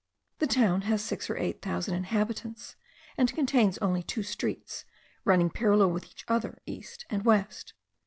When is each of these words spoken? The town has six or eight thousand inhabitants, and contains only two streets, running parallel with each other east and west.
The 0.39 0.47
town 0.47 0.81
has 0.89 1.03
six 1.03 1.29
or 1.29 1.37
eight 1.37 1.61
thousand 1.61 1.93
inhabitants, 1.93 2.75
and 3.19 3.31
contains 3.31 3.77
only 3.77 4.01
two 4.01 4.23
streets, 4.23 4.83
running 5.25 5.51
parallel 5.51 5.91
with 5.91 6.05
each 6.05 6.25
other 6.27 6.57
east 6.65 7.05
and 7.11 7.23
west. 7.23 7.73